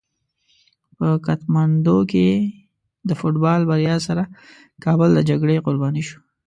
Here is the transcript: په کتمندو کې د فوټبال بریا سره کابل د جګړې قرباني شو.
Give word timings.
په 0.97 1.07
کتمندو 1.27 1.97
کې 2.11 2.27
د 3.09 3.11
فوټبال 3.19 3.61
بریا 3.69 3.95
سره 4.07 4.23
کابل 4.83 5.09
د 5.13 5.19
جګړې 5.29 5.63
قرباني 5.65 6.03
شو. 6.07 6.17